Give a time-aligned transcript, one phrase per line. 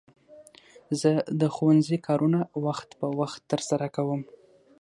[0.99, 4.21] زه د ښوونځي کارونه وخت په وخت ترسره کوم.